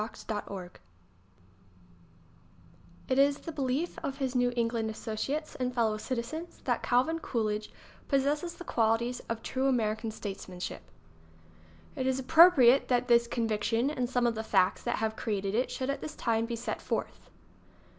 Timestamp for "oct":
0.03-0.49